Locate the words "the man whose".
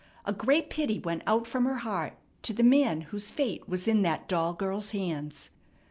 2.53-3.29